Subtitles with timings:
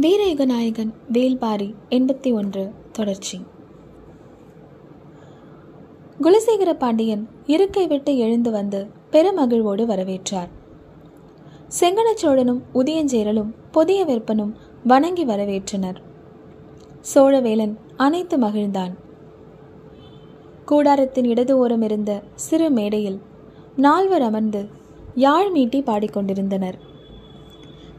[0.00, 3.44] வீரயுக நாயகன் வேல்பாரி எண்பத்தி ஒன்று தொடர்ச்சி.
[6.22, 10.48] குலசேகர பாண்டியன் இருக்கை விட்டு எழுந்து வந்து பெருமகிழ்வோடு வரவேற்றார்.
[11.80, 15.96] செங்கனச்சோழனும் உதயஞ்சேரலும் புதிய வெப்பனும் வணங்கி வரவேற்றனர்.
[17.14, 18.92] சோழவேலன் அனைத்து மகிழ்ந்தான்.
[20.66, 23.20] கூடாரத்தின் இடது ஓரம் இருந்த சிறு மேடையில்
[23.76, 24.66] நால்வர் அமர்ந்து
[25.14, 26.74] யாழ் மீட்டி பாடிக்கொண்டிருந்தனர்.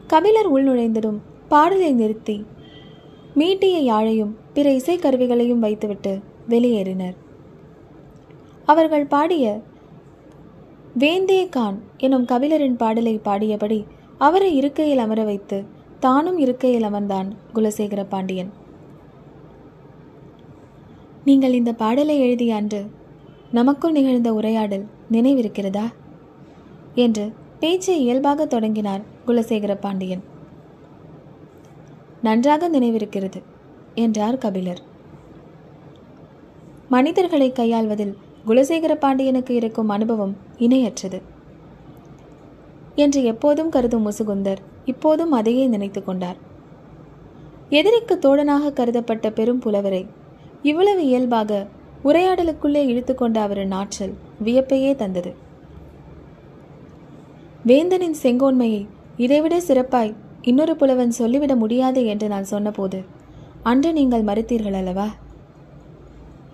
[0.06, 1.18] கபிலர் உள்நுழைந்ததும்
[1.48, 2.46] பாடலை நிறுத்தி
[3.34, 7.14] மீட்டிய யாழையும் பிற இசைக்கருவிகளையும் வைத்துவிட்டு வெளியேறினர்.
[8.64, 9.60] அவர்கள் பாடிய
[10.98, 13.84] வேந்தே கான் எனும் கபிலரின் பாடலை பாடியபடி
[14.18, 15.64] அவரை இருக்கையில் அமர வைத்து
[16.00, 18.52] தானும் இருக்கையில் அமர்ந்தான் குலசேகர பாண்டியன்.
[21.24, 22.84] நீங்கள் இந்த பாடலை எழுதிய அன்று
[23.50, 25.86] நமக்குள் நிகழ்ந்த உரையாடல் நினைவிருக்கிறதா?
[26.94, 30.32] என்று பேச்சை இயல்பாக தொடங்கினார் குலசேகர பாண்டியன்.
[32.24, 33.40] நன்றாக நினைவிருக்கிறது
[33.94, 34.80] என்றார் கபிலர்.
[36.88, 38.14] மனிதர்களை கையாள்வதில்
[38.46, 41.18] குலசேகர பாண்டியனுக்கு இருக்கும் அனுபவம் இணையற்றது.
[42.94, 46.36] என்று எப்போதும் கருதும் முசுகுந்தர் இப்போதும் அதையே நினைத்து கொண்டார்.
[47.68, 50.06] எதிரிக்கு தோழனாக கருதப்பட்ட பெரும் புலவரை
[50.62, 51.66] இவ்வளவு இயல்பாக
[52.04, 55.32] உரையாடலுக்குள்ளே இழுத்துக்கொண்ட அவரின் ஆற்றல் வியப்பையே தந்தது.
[57.66, 63.04] வேந்தனின் செங்கோன்மையை இதைவிட சிறப்பாய் இன்னொரு புலவன் சொல்லிவிட முடியாது என்று நான் சொன்னபோது
[63.62, 65.08] அன்று நீங்கள் மறுத்தீர்கள் அல்லவா?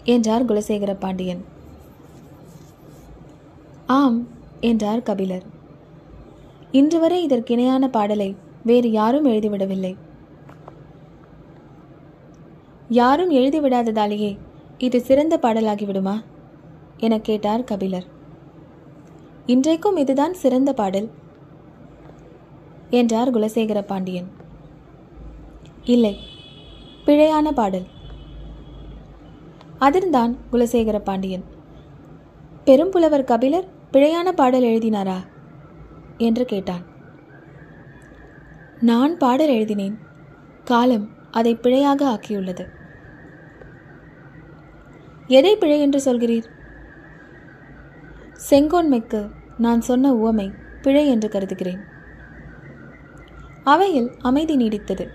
[0.05, 1.45] என்றார் குலசேகர பாண்டியன்.
[3.87, 4.27] ஆம்
[4.61, 5.43] என்றார் கபிலர்.
[6.73, 9.97] இன்று வரை இதற்கிணையான பாடலை வேறு யாரும் எழுதிவிடவில்லை.
[12.89, 14.39] யாரும் எழுதிவிடாததாலேயே
[14.79, 16.23] இது சிறந்த பாடலாகிவிடுமா?
[16.97, 18.05] என கேட்டார் கபிலர்.
[19.47, 21.11] இன்றைக்கும் இதுதான் சிறந்த பாடல்.
[22.91, 24.29] என்றார் குலசேகர பாண்டியன்.
[25.85, 26.17] இல்லை
[27.07, 27.87] பிழையான பாடல்.
[29.81, 31.45] அதிர்ந்தான் குலசேகர பாண்டியன்.
[32.65, 35.17] பெரும்புலவர் கபிலர் பிழையான பாடல் எழுதினாரா?
[36.19, 36.83] என்று கேட்டான்.
[38.81, 39.99] நான் பாடல் எழுதினேன்.
[40.65, 42.69] காலம் அதை பிழையாக ஆக்கியுள்ளது.
[45.27, 46.45] எதை பிழை என்று சொல்கிறீர்?
[48.51, 51.99] செங்கோன்மைக்கு நான் சொன்ன உவமை பிழை என்று கருதுகிறேன்.
[53.65, 55.07] அவையில் அமைதி நீடித்தது.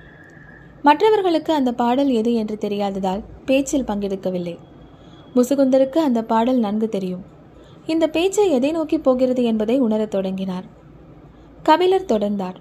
[0.81, 4.57] மற்றவர்களுக்கு அந்த பாடல் எது என்று தெரியாததால் பேச்சில் பங்கெடுக்கவில்லை.
[5.35, 7.23] முசுகுந்தருக்கு அந்த பாடல் நன்கு தெரியும்.
[7.85, 10.63] இந்த பேச்சை எதை நோக்கி போகிறது என்பதை உணரத் தொடங்கினார்.
[11.63, 12.56] கபிலர் தொடர்ந்தார்.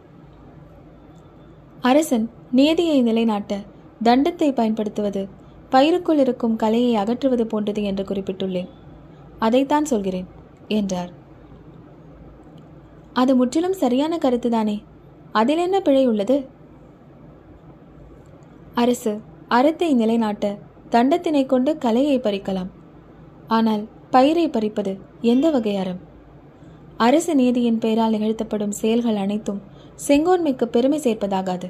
[1.80, 3.60] அரசன் நியதியை நிலைநாட்ட
[4.04, 5.28] தண்டத்தை பயன்படுத்துவது
[5.70, 8.68] பயிருக்குள் இருக்கும் கலையை அகற்றுவது போன்றது என்று குறிப்பிட்டுள்ளேன்.
[9.38, 10.26] அதைத்தான் சொல்கிறேன்
[10.68, 11.10] என்றார்.
[13.12, 14.82] அது முற்றிலும் சரியான கருத்துதானே?
[15.34, 16.36] அதில் என்ன பிழை உள்ளது?
[18.74, 19.12] அரசு
[19.48, 20.58] அறத்தை நிலைநாட்ட
[20.90, 22.70] தண்டத்தினை கொண்டு கலையை பறிக்கலாம்.
[23.46, 26.00] ஆனால் பயிரை பறிப்பது எந்த வகை அறம்
[26.96, 29.62] அரசு நீதியின் பெயரால் நிகழ்த்தப்படும் செயல்கள் அனைத்தும்
[30.08, 31.68] செங்கோன்மைக்கு பெருமை சேர்ப்பதாகாது.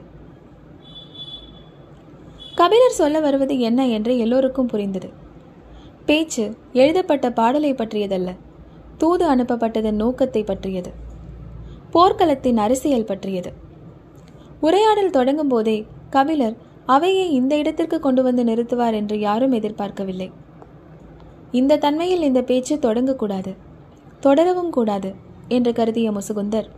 [2.54, 5.08] கபிலர் சொல்ல வருவது என்ன என்று எல்லோருக்கும் புரிந்தது.
[6.06, 8.30] பேச்சு எழுதப்பட்ட பாடலை பற்றியதல்ல
[8.96, 11.03] தூது அனுப்பப்பட்டதன் நோக்கத்தை பற்றியது.
[11.94, 13.50] போர்க்களத்தின் அரசியல் பற்றியது.
[14.60, 15.76] உரையாடல் தொடங்கும் போதே
[16.10, 16.56] கபிலர்
[16.86, 20.28] அவையை இந்த இடத்திற்கு கொண்டு வந்து நிறுத்துவார் என்று யாரும் எதிர்பார்க்கவில்லை.
[21.50, 23.52] இந்த தன்மையில் இந்த பேச்சு தொடங்கக்கூடாது
[24.20, 25.14] தொடரவும் கூடாது
[25.48, 26.68] என்று கருதிய முசுகுந்தர்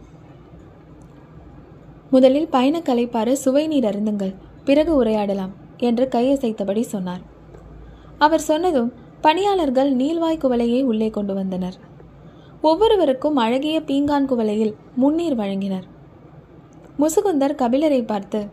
[2.10, 4.34] முதலில் பயணக்கலை பாரு சுவை நீர் அருந்துங்கள்
[4.64, 7.22] பிறகு உரையாடலாம் என்று கையசைத்தபடி சொன்னார்.
[8.18, 11.76] அவர் சொன்னதும் பணியாளர்கள் நீள்வாய் குவலையை உள்ளே கொண்டு வந்தனர்.
[12.62, 15.86] ஒவ்வொருவருக்கும் அழகிய பீங்கான் குவளையில் முன்னீர் வழங்கினர்.
[16.98, 18.46] முசுகுந்தர் கபிலரை பார்த்து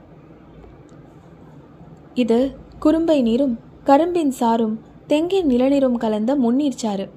[2.13, 7.09] இது குறும்பை நீரும் கரும்பின் சாரும் தெங்கின் நிலநீரும் கலந்த முன்னீர் சாறு.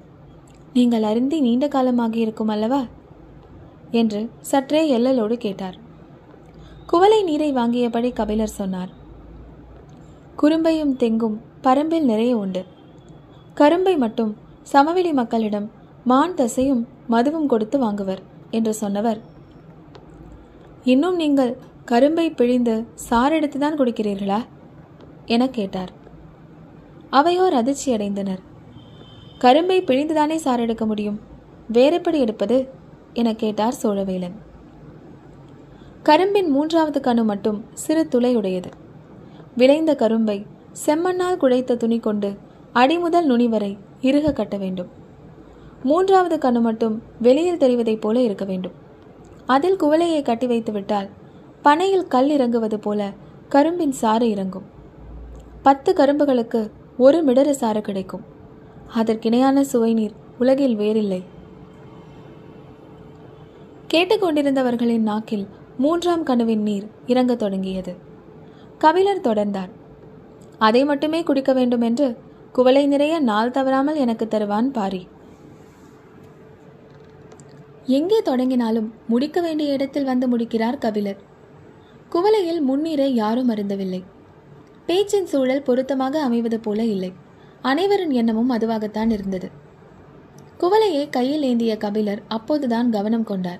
[0.73, 2.85] நீங்கள் அருந்தி நீண்ட காலமாக இருக்கும் அல்லவா?
[3.91, 5.77] என்று சற்றே எல்லலோடு கேட்டார்.
[6.85, 8.89] குவளை நீரை வாங்கியபடி கபிலர் சொன்னார்
[10.35, 12.65] குறும்பையும் தெங்கும் பரம்பில் நிறைய உண்டு.
[13.53, 15.71] கரும்பை மட்டும் சமவெளி மக்களிடம்
[16.09, 18.19] மான் தசையும் மதுவும் கொடுத்து வாங்குவர்
[18.51, 19.19] என்று சொன்னவர்.
[20.83, 24.37] இன்னும் நீங்கள் கரும்பை பிழிந்து சாரெடுத்து தான் குடிக்கிறீர்களா?
[25.25, 25.91] என கேட்டார்.
[27.09, 28.41] அவையோர் அதிர்ச்சி அடைந்தனர்.
[29.37, 31.19] கரும்பை பிழிந்துதானே சாரெடுக்க முடியும்?
[31.71, 32.69] வேறெப்படி எடுப்பது?
[33.13, 34.37] என கேட்டார் சோழவேலன்.
[36.03, 38.71] கரும்பின் மூன்றாவது கணு மட்டும் சிறு துளையுடையது.
[39.55, 40.45] விளைந்த கரும்பை
[40.85, 42.37] செம்மண்ணால் குழைத்த துணி கொண்டு
[42.73, 45.05] அடிமுதல் நுனி வரை இறுக கட்ட வேண்டும்.
[45.87, 48.71] மூன்றாவது கண்ணு மட்டும் வெளியில் தெரிவதைப் போல இருக்க வேண்டும்.
[49.45, 51.09] அதில் குவளையை கட்டி வைத்து விட்டால்
[51.61, 53.11] பனையில் கல் இறங்குவது போல
[53.49, 54.65] கரும்பின் சாறு இறங்கும்.
[55.61, 58.21] பத்து கரும்புகளுக்கு ஒரு மிடறு சாறு கிடைக்கும்.
[58.95, 61.23] அதற்கிணையான சுவை நீர் உலகில் வேறில்லை.
[63.93, 65.47] கேட்டுக்கொண்டிருந்தவர்களின் நாக்கில்
[65.77, 67.95] மூன்றாம் கனவின் நீர் இறங்கத் தொடங்கியது.
[68.77, 69.69] கபிலர் தொடர்ந்தார்.
[70.57, 72.17] அதை மட்டுமே குடிக்க வேண்டும் என்று
[72.51, 75.07] குவளை நிறைய நாள் தவறாமல் எனக்கு தருவான் பாரி.
[77.87, 81.17] எங்கே தொடங்கினாலும் முடிக்க வேண்டிய இடத்தில் வந்து முடிக்கிறார் கபிலர்.
[82.11, 84.03] குவளையில் முன்னீரை யாரும் அருந்தவில்லை.
[84.85, 87.13] பேச்சின் சூழல் பொருத்தமாக அமைவது போல இல்லை.
[87.61, 89.51] அனைவரின் எண்ணமும் அதுவாகத்தான் இருந்தது.
[90.59, 93.59] குவளையை கையில் ஏந்திய கபிலர் அப்போதுதான் கவனம் கொண்டார்.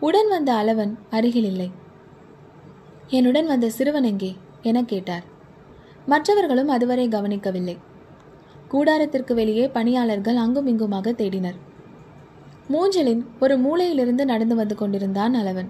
[0.00, 1.70] உடன் வந்த அளவன் அருகில் இல்லை.
[3.08, 4.36] என்னுடன் வந்த சிறுவன் எங்கே?
[4.62, 5.22] என கேட்டார்.
[6.06, 7.78] மற்றவர்களும் அதுவரை கவனிக்கவில்லை.
[8.70, 11.65] கூடாரத்திற்கு வெளியே பணியாளர்கள் அங்கும் இங்குமாக தேடினர்.
[12.70, 15.68] மூஞ்சலின் ஒரு மூலையிலிருந்து நடந்து வந்து கொண்டிருந்தான் அளவன்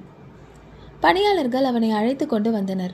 [1.00, 2.92] பணியாளர்கள் அவனை அழைத்து கொண்டு வந்தனர்.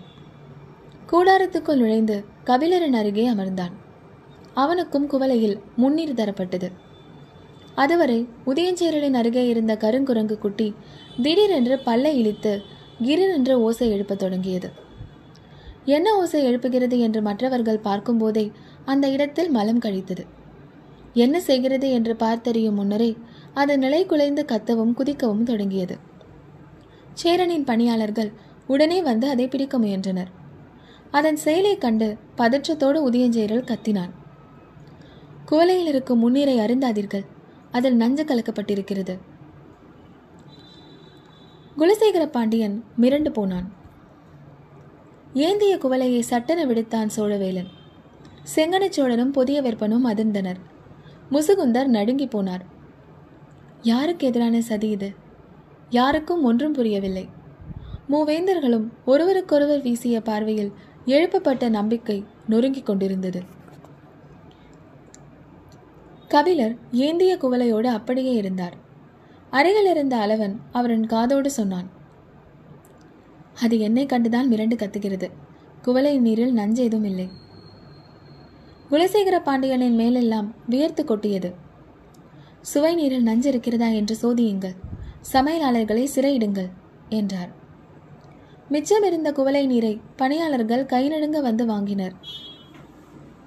[1.10, 3.72] கூடாரத்துக்குள் நுழைந்து கபிலரின் அருகே அமர்ந்தான்.
[4.54, 6.72] அவனுக்கும் குவலையில் முன்னீர் தரப்பட்டது.
[7.74, 10.74] அதுவரை உதயஞ்சேரலின் அருகே இருந்த கருங்குரங்கு குட்டி
[11.22, 12.62] திடீரென்று பல்லை இழித்து
[13.02, 14.72] கிரிரென்று ஓசை எழுப்பத் தொடங்கியது.
[15.84, 16.98] என்ன ஓசை எழுப்புகிறது?
[16.98, 18.52] என்று மற்றவர்கள் பார்க்கும்போதே
[18.84, 20.26] அந்த இடத்தில் மலம் கழித்தது.
[21.14, 21.90] என்ன செய்கிறது?
[21.90, 23.16] என்று பார்த்தறியும் முன்னரே
[23.54, 25.98] அது நிலை குலைந்து கத்தவும் குதிக்கவும் தொடங்கியது.
[27.14, 28.32] சேரனின் பணியாளர்கள்
[28.66, 30.28] உடனே வந்து அதை பிடிக்க முயன்றனர்.
[31.10, 34.10] அதன் செயலை கண்டு பதற்றத்தோடு உதயஞ்சேரல் கத்தினான்.
[35.46, 37.24] குவலையில் இருக்கும் முன்னீரை அருந்தாதீர்கள்.
[37.70, 39.18] அதில் நஞ்சு கலக்கப்பட்டிருக்கிறது.
[41.78, 43.72] குலசேகர பாண்டியன் மிரண்டு போனான்.
[45.34, 47.68] ஏந்திய குவலையை சட்டென விடுத்தான் சோழவேலன்.
[48.54, 50.60] செங்கனச்சோழனும் புதிய வெப்பனும் அதிர்ந்தனர்.
[51.30, 52.60] முசுகுந்தர் நடுங்கி போனார்.
[53.82, 55.14] யாருக்கு எதிரான சதி இது?
[55.90, 57.28] யாருக்கும் ஒன்றும் புரியவில்லை.
[58.10, 60.72] மூவேந்தர்களும் ஒருவருக்கொருவர் வீசிய பார்வையில்
[61.06, 63.42] எழுப்பப்பட்ட நம்பிக்கை நொறுங்கிக் கொண்டிருந்தது.
[66.28, 68.76] கபிலர் ஏந்திய குவலையோடு அப்படியே இருந்தார்.
[69.50, 71.88] அருகில் இருந்த அளவன் அவரின் காதோடு சொன்னான்
[73.62, 75.30] அது என்னை கண்டுதான் மிரண்டு கத்துகிறது.
[75.82, 77.28] குவளை நீரில் நஞ்சு இல்லை.
[78.90, 81.61] குலசேகர பாண்டியனின் மேலெல்லாம் வியர்த்து கொட்டியது.
[82.62, 84.74] சுவை நீரில் நஞ்சு இருக்கிறதா என்று சோதியுங்கள்.
[85.32, 86.70] சமையலாளர்களை சிறையிடுங்கள்
[87.08, 87.50] என்றார்.
[88.70, 92.12] மிச்சமிருந்த குவளை நீரை பணியாளர்கள் கை நடுங்க வந்து வாங்கினர்.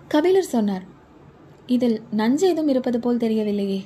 [0.07, 0.83] கபிலர் சொன்னார்
[1.65, 3.81] இதில் நஞ்சு ஏதும் இருப்பது போல் தெரியவில்லையே.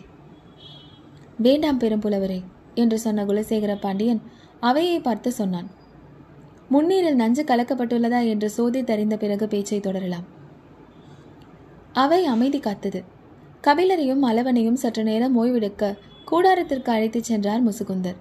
[1.38, 2.44] வேண்டாம் பெரும்புலவரே
[2.76, 4.22] என்று சொன்ன குலசேகர பாண்டியன்
[4.60, 5.70] அவையை பார்த்து சொன்னான்.
[6.72, 8.28] முன்னீரில் நஞ்சு கலக்கப்பட்டுள்ளதா?
[8.28, 10.24] என்று சோதி தெரிந்த பிறகு பேச்சை தொடரலாம்.
[11.94, 13.18] அவை அமைதி காத்தது.
[13.68, 15.98] கபிலரையும் அளவனையும் சற்று நேரம் ஓய்வெடுக்க
[16.32, 18.16] கூடாரத்திற்கு அழைத்துச் சென்றார் முசுகுந்தர்.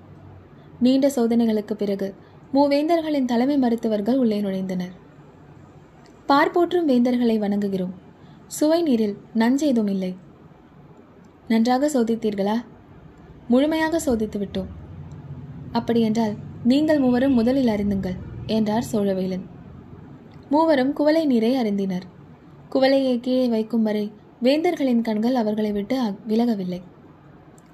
[0.81, 2.15] நீண்ட சோதனைகளுக்கு பிறகு
[2.55, 4.95] மூவேந்தர்களின் தலைமை மருத்துவர்கள் உள்ளே நுழைந்தனர்.
[6.27, 7.95] பார்ப்போற்றும் வேந்தர்களை வணங்குகிறோம்.
[8.47, 10.17] சுவை நீரில் நஞ்சேதும் இல்லை.
[11.49, 12.55] நன்றாக சோதித்தீர்களா?
[13.49, 14.71] முழுமையாக சோதித்து விட்டோம்.
[15.73, 16.35] அப்படியென்றால்
[16.65, 19.45] நீங்கள் மூவரும் முதலில் அறிந்துங்கள் என்றார் சோழவேலன்.
[20.51, 22.07] மூவரும் குவளை நீரை அறிந்தினர்
[22.73, 24.13] குவளையை கீழே வைக்கும் வரை
[24.43, 25.97] வேந்தர்களின் கண்கள் அவர்களை விட்டு
[26.29, 26.81] விலகவில்லை.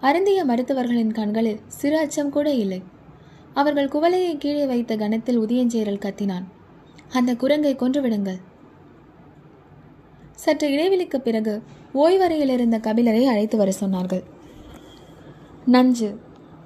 [0.01, 2.83] அருந்திய மருத்துவர்களின் கண்களில் சிறு அச்சம் கூட இல்லை.
[3.55, 6.47] அவர்கள் குவலையை கீழே வைத்த கணத்தில் உதியஞ்சேரல் கத்தினான்.
[7.13, 8.41] அந்த குரங்கை கொன்றுவிடுங்கள்
[10.35, 11.63] சற்று இடைவெளிக்கு பிறகு
[11.95, 14.25] ஓய்வறையில் இருந்த கபிலரை அழைத்து வர சொன்னார்கள்.
[15.67, 16.19] நஞ்சு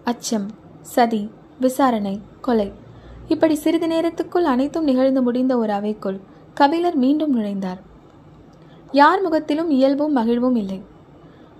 [0.04, 0.49] அச்சம்
[0.82, 1.30] சதி
[1.61, 2.73] விசாரணை கொலை
[3.28, 6.18] இப்படி சிறிது நேரத்துக்குள் அனைத்தும் நிகழ்ந்து முடிந்த ஒரு அவைக்குள்
[6.54, 7.80] கபிலர் மீண்டும் நுழைந்தார்.
[8.92, 10.83] யார் முகத்திலும் இயல்பும் மகிழ்வும் இல்லை.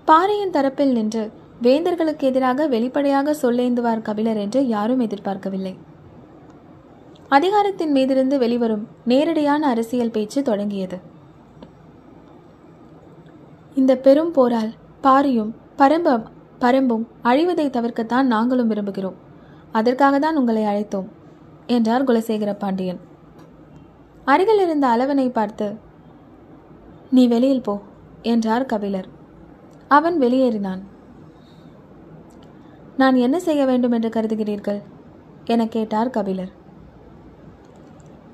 [0.05, 1.31] பாறையின் தரப்பில் நின்று
[1.61, 5.77] வேந்தர்களுக்கு எதிராக வெளிப்படையாக சொல்லேந்துவார் கபிலர் என்று யாரும் எதிர்பார்க்கவில்லை.
[7.27, 10.97] அதிகாரத்தின் மீதிருந்து வெளிவரும் நேரடியான அரசியல் பேச்சு தொடங்கியது.
[13.75, 14.71] இந்த பெரும் போரால்
[15.01, 16.25] பாரியும் பரம்பம்
[16.59, 19.19] பரம்பும் அழிவதை தவிர்க்கத்தான் நாங்களும் விரும்புகிறோம்.
[19.71, 21.07] அதற்காக தான் உங்களை அழைத்தோம்
[21.67, 22.99] என்றார் குலசேகர பாண்டியன்.
[24.25, 25.67] அருகில் இருந்த அளவனை பார்த்து
[27.11, 27.81] நீ வெளியில் போ
[28.21, 29.07] என்றார் கபிலர்.
[29.87, 30.81] அவன் வெளியேறினான்.
[32.97, 34.81] நான் என்ன செய்ய வேண்டும் என்று கருதுகிறீர்கள்?
[35.45, 36.51] என கேட்டார் கபிலர்.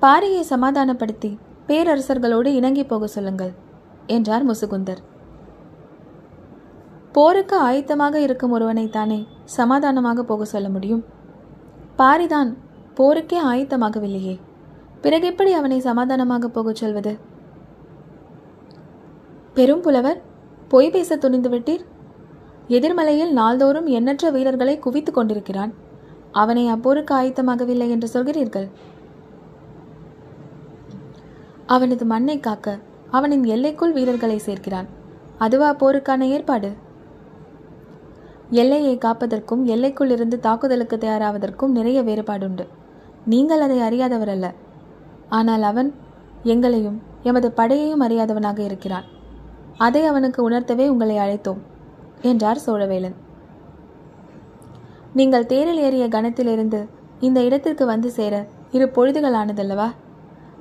[0.02, 3.52] பாரியை சமாதானப்படுத்தி பேரரசர்களோடு இணங்கி போக சொல்லுங்கள்
[4.06, 5.00] என்றார் முசுகுந்தர்.
[7.12, 11.04] போருக்கு ஆயத்தமாக இருக்கும் ஒருவனை தானே சமாதானமாக போக சொல்ல முடியும்?
[11.98, 12.50] பாரிதான்
[12.94, 14.40] போருக்கே ஆயத்தமாகவில்லையே.
[15.00, 17.34] பிறகு எப்படி அவனை சமாதானமாக போகச் சொல்வது?
[19.56, 20.18] பெரும் புலவர்
[20.68, 21.84] பொய் பேச துணிந்து விட்டீர்?
[22.68, 25.72] எதிர்மலையில் நாள்தோறும் எண்ணற்ற வீரர்களை குவித்துக் கொண்டிருக்கிறான்.
[26.32, 28.66] அவனை அப்போருக்கு ஆயத்தமாகவில்லை என்று சொல்கிறீர்கள்.
[31.66, 32.76] அவனது மண்ணை காக்க
[33.10, 34.90] அவனின் எல்லைக்குள் வீரர்களை சேர்க்கிறான்.
[35.38, 36.70] அதுவா போருக்கான ஏற்பாடு?
[38.50, 42.66] எல்லையை காப்பதற்கும் எல்லைக்குள் இருந்து தாக்குதலுக்கு தயாராவதற்கும் நிறைய வேறுபாடுண்டு.
[43.24, 44.46] நீங்கள் அதை அறியாதவர் அல்ல
[45.28, 45.94] ஆனால் அவன்
[46.42, 49.06] எங்களையும் எமது படையையும் அறியாதவனாக இருக்கிறான்.
[49.84, 51.60] அதை அவனுக்கு உணர்த்தவே உங்களை அழைத்தோம்
[52.22, 53.16] என்றார் சோழவேலன்.
[55.18, 56.80] நீங்கள் தேரில் ஏறிய கணத்திலிருந்து
[57.20, 58.34] இந்த இடத்திற்கு வந்து சேர
[58.76, 59.88] இரு பொழுதுகள் ஆனதல்லவா?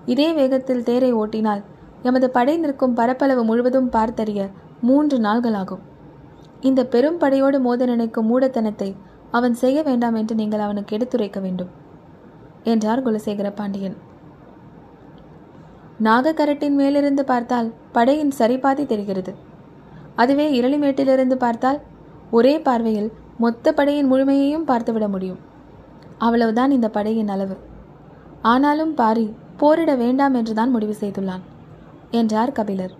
[0.05, 1.63] இதே வேகத்தில் தேரை ஓட்டினால்
[2.09, 4.41] எமது படை நிற்கும் பரப்பளவு முழுவதும் பார்த்தறிய
[4.81, 5.83] மூன்று நாள்களாகும்.
[6.61, 8.89] இந்த பெரும் படையோடு மோத நினைக்கும் மூடத்தனத்தை
[9.37, 11.71] அவன் செய்ய வேண்டாம் என்று நீங்கள் அவனுக்கு எடுத்துரைக்க வேண்டும்
[12.73, 13.97] என்றார் குலசேகர பாண்டியன்.
[16.03, 19.35] நாகக்கரட்டின் மேலிருந்து பார்த்தால் படையின் சரிபாதி தெரிகிறது.
[20.15, 21.81] அதுவே இரளிமேட்டிலிருந்து பார்த்தால்
[22.31, 25.39] ஒரே பார்வையில் மொத்த படையின் முழுமையையும் பார்த்துவிட முடியும்.
[26.17, 27.57] அவ்வளவுதான் இந்த படையின் அளவு.
[28.41, 31.43] ஆனாலும் பாரி போரிட வேண்டாம் என்றுதான் முடிவு செய்துள்ளான்
[32.11, 32.93] என்றார் கபிலர்.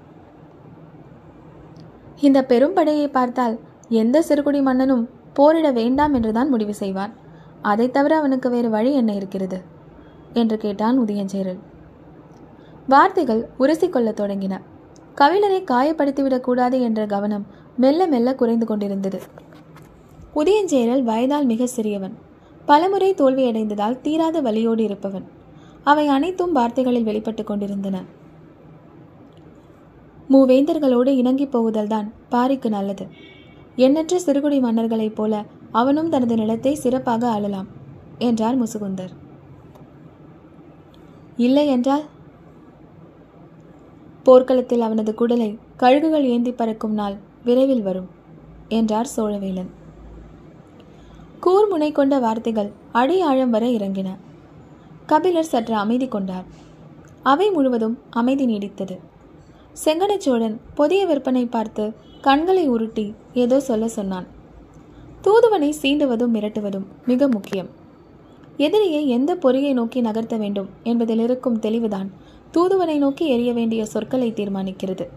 [2.20, 3.60] இந்த பெரும் படையை பார்த்தால்
[3.90, 7.14] எந்த சிறுகுடி மன்னனும் போரிட வேண்டாம் என்றுதான் முடிவு செய்வான்.
[7.62, 9.62] அதை தவிர அவனுக்கு வேறு வழி என்ன இருக்கிறது?
[10.34, 11.60] என்று கேட்டான் உதயஞ்சேரல்
[12.88, 14.62] வார்த்தைகள் உரசிக்கொள்ளத் தொடங்கின.
[15.16, 17.46] கவிழரை காயப்படுத்திவிடக்கூடாது என்ற கவனம்
[17.78, 19.22] மெல்ல மெல்ல குறைந்து கொண்டிருந்தது.
[20.36, 22.14] உதயஞ்சேரல் வயதால் மிக சிறியவன்.
[22.66, 25.26] பலமுறை தோல்வியடைந்ததால் தீராத வலியோடு இருப்பவன்.
[25.84, 28.04] அவை அனைத்தும் வார்த்தைகளில் வெளிப்பட்டு கொண்டிருந்தன.
[30.30, 33.08] மூவேந்தர்களோடு இணங்கி போகுதல்தான் பாரிக்கு நல்லது.
[33.76, 37.66] எண்ணற்ற சிறுகுடி மன்னர்களைப் போல அவனும் தனது நிலத்தை சிறப்பாக ஆளலாம்
[38.18, 39.14] என்றார் முசுகுந்தர்.
[41.38, 42.04] இல்லை என்றால்
[44.26, 48.08] போர்க்களத்தில் அவனது குடலை கழுகுகள் ஏந்தி பறக்கும் நாள் விரைவில் வரும்
[48.68, 49.72] என்றார் சோழவேலன்.
[51.44, 54.10] கூர்முனை கொண்ட வார்த்தைகள் அடி ஆழம் வரை இறங்கின.
[55.06, 56.46] கபிலர் சற்று அமைதி கொண்டார்.
[57.24, 58.96] அவை முழுவதும் அமைதி நீடித்தது.
[59.86, 64.28] செங்கனச்சோழன் புதிய விற்பனை பார்த்து கண்களை உருட்டி ஏதோ சொல்ல சொன்னான்.
[65.22, 67.70] தூதுவனை சீண்டுவதும் மிரட்டுவதும் மிக முக்கியம்.
[68.58, 72.10] எதிரியை எந்த பொறியை நோக்கி நகர்த்த வேண்டும் என்பதில் இருக்கும் தெளிவுதான்
[72.58, 75.08] தூதுவனை நோக்கி எரிய வேண்டிய சொற்களை தீர்மானிக்கிறது.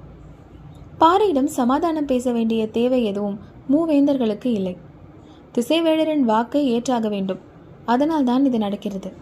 [1.01, 3.39] பாரியிடம் சமாதானம் பேச வேண்டிய தேவை எதுவும்
[3.71, 4.77] மூவேந்தர்களுக்கு இல்லை.
[5.55, 7.39] திசைவேழரின் வாக்கை ஏற்றாக வேண்டும்.
[7.85, 9.13] அதனால் தான் இது நடக்கிறது.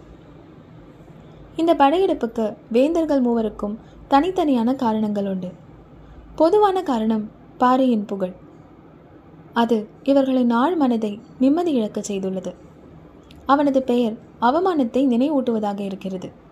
[1.56, 3.76] இந்த படையெடுப்புக்கு வேந்தர்கள் மூவருக்கும்
[4.10, 5.52] தனித்தனியான காரணங்கள் உண்டு.
[6.36, 8.32] பொதுவான காரணம் பாரியின் புகழ்.
[9.52, 12.54] அது இவர்களின் ஆழ் மனதை நிம்மதி இழக்கச் செய்துள்ளது.
[13.46, 16.44] அவனது பெயர் அவமானத்தை நினைவூட்டுவதாக இருக்கிறது.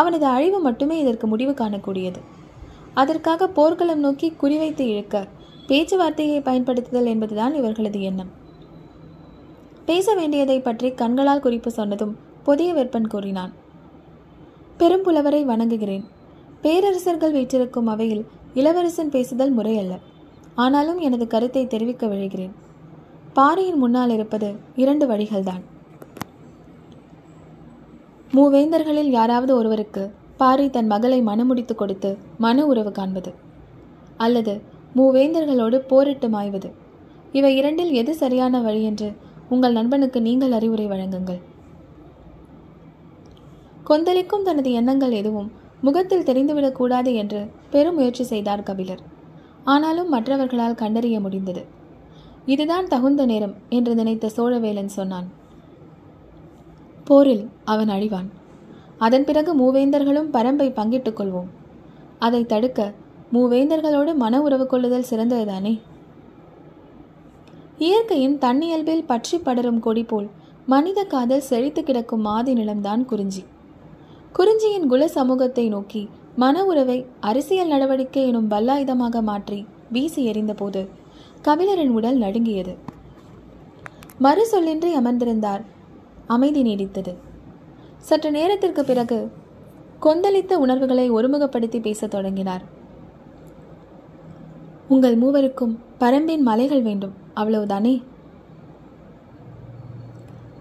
[0.00, 2.20] அவனது அழிவு மட்டுமே இதற்கு முடிவு காணக்கூடியது.
[2.94, 5.16] அதற்காக போர்க்களம் நோக்கி குறிவைத்து இழுக்க
[5.68, 8.30] பேச்சுவார்த்தையை பயன்படுத்துதல் என்பதுதான் இவர்களது எண்ணம்.
[9.88, 13.52] பேச வேண்டியதை பற்றி கண்களால் குறிப்பு சொன்னதும் புதிய வெப்பன் கூறினான்.
[14.78, 16.04] பெரும்புலவரை வணங்குகிறேன்.
[16.64, 18.24] பேரரசர்கள் வீற்றிருக்கும் அவையில்
[18.54, 19.94] இளவரசன் பேசுதல் முறையல்ல.
[20.64, 22.54] ஆனாலும் எனது கருத்தை தெரிவிக்க விழைகிறேன்.
[23.32, 24.48] பாறையின் முன்னால் இருப்பது
[24.82, 25.62] இரண்டு வழிகள்தான்.
[28.34, 33.34] மூவேந்தர்களில் யாராவது ஒருவருக்கு பாரி தன் மகளை மனமுடித்து கொடுத்து மன உறவு காண்பது
[34.16, 34.54] அல்லது
[34.96, 36.68] மூவேந்தர்களோடு போரிட்டு மாய்வது.
[37.32, 39.12] இவை இரண்டில் எது சரியான வழி என்று
[39.48, 41.40] உங்கள் நண்பனுக்கு நீங்கள் அறிவுரை வழங்குங்கள்.
[43.84, 49.02] கொந்தளிக்கும் தனது எண்ணங்கள் எதுவும் முகத்தில் தெரிந்துவிடக்கூடாது என்று பெரும் முயற்சி செய்தார் கபிலர்.
[49.64, 51.64] ஆனாலும் மற்றவர்களால் கண்டறிய முடிந்தது.
[52.46, 55.28] இதுதான் தகுந்த நேரம் என்று நினைத்த சோழவேலன் சொன்னான்.
[57.08, 58.28] போரில் அவன் அழிவான்.
[58.98, 61.50] அதன் பிறகு மூவேந்தர்களும் பரம்பை பங்கிட்டுக் கொள்வோம்.
[62.18, 62.92] அதை தடுக்க
[63.32, 65.74] மூவேந்தர்களோடு மன உறவு கொள்ளுதல் சிறந்ததுதானே?
[67.78, 70.28] இயற்கையின் தன்னியல்பில் பற்றி படரும் கொடி போல்
[70.66, 73.42] மனித காதல் செழித்து கிடக்கும் மாதி நிலம்தான் குறிஞ்சி.
[74.32, 76.02] குறிஞ்சியின் குல சமூகத்தை நோக்கி
[76.36, 79.60] மன உறவை அரசியல் நடவடிக்கை எனும் பல்லாயுதமாக மாற்றி
[79.92, 80.82] வீசி எறிந்தபோது
[81.44, 82.74] கபிலரின் உடல் நடுங்கியது.
[84.18, 85.62] மறு சொல்லின்றி அமர்ந்திருந்தார்
[86.26, 87.14] அமைதி நீடித்தது.
[87.98, 89.30] சற்று நேரத்திற்கு பிறகு
[90.02, 92.62] கொந்தளித்த உணர்வுகளை ஒருமுகப்படுத்தி பேசத் தொடங்கினார்.
[94.88, 98.02] உங்கள் மூவருக்கும் பரம்பின் மலைகள் வேண்டும் அவ்வளவுதானே?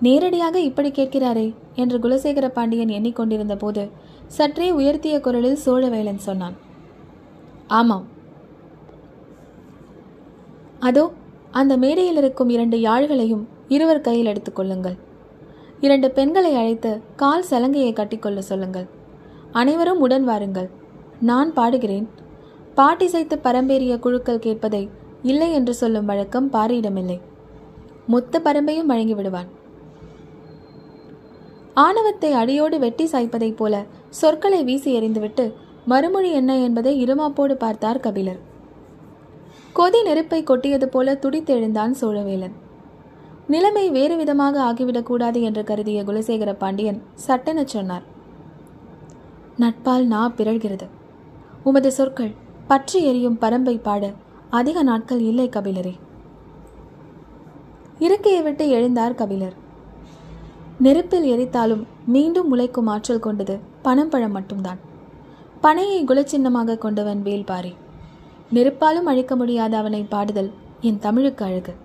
[0.02, 3.90] நேரடியாக இப்படி கேட்கிறாரே என்று குலசேகர பாண்டியன் எண்ணிக்கொண்டிருந்த போது
[4.28, 6.54] சற்றே உயர்த்திய குரலில் சோழவேலன் சொன்னான்.
[7.68, 8.06] ஆமாம்.
[10.80, 11.12] அதோ
[11.52, 14.98] அந்த மேடையில் இருக்கும் இரண்டு யாழ்களையும் இருவர் கையில் எடுத்துக்கொள்ளுங்கள்
[15.86, 18.88] இரண்டு பெண்களை அழைத்து கால் சலங்கையை கட்டிக்கொள்ள சொல்லுங்கள்.
[19.52, 20.70] அனைவரும் உடன் வாருங்கள்.
[21.22, 22.08] நான் பாடுகிறேன்.
[22.78, 24.90] பாட்டிசைத்து பரம்பேறிய குழுக்கள் கேட்பதை
[25.24, 27.18] இல்லை என்று சொல்லும் வழக்கம் பாரியிடமில்லை.
[28.08, 29.50] மொத்த பரம்பையும் வழங்கி விடுவான்.
[31.74, 35.46] ஆணவத்தை அடியோடு வெட்டி சாய்ப்பதைப் போல சொற்களை வீசி எறிந்துவிட்டு
[35.86, 38.42] மறுமொழி என்ன என்பதை இருமாப்போடு பார்த்தார் கபிலர்.
[39.76, 42.56] கொதி நெருப்பை கொட்டியது போல துடித்தெழுந்தான் சோழவேலன்.
[43.48, 48.06] நிலைமை வேறு விதமாக ஆகிவிடக்கூடாது என்று கருதிய குலசேகர பாண்டியன் சட்டெனச் சொன்னார்.
[49.60, 50.88] நட்பால் நா பிறழ்கிறது.
[51.64, 52.32] உமது சொற்கள்
[52.68, 54.14] பற்றி எரியும் பரம்பை பாட.
[54.50, 55.94] அதிக நாட்கள் இல்லை கபிலரே.
[58.00, 59.54] இருக்கையை விட்டு எழுந்தார் கபிலர்.
[60.78, 64.78] நெருப்பில் எரித்தாலும் மீண்டும் முளைக்கும் ஆற்றல் கொண்டது பனம்பழம் மட்டும்தான்.
[65.64, 67.74] பனையை குலச்சின்னமாக கொண்டவன் வேல்பாரி.
[68.54, 71.76] நெருப்பாலும் அழிக்க முடியாத அவனை பாடுதல் என் தமிழுக்கு அழகு.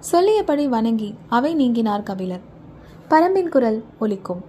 [0.00, 2.40] சொல்லியபடி வணங்கி அவை நீங்கினார் கபிலர்.
[3.10, 4.40] பரம்பின் குரல் ஒலிக்கும்.